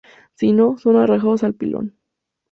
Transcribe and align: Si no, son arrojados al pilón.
Si 0.33 0.51
no, 0.51 0.79
son 0.79 0.95
arrojados 0.97 1.43
al 1.43 1.53
pilón. 1.53 1.95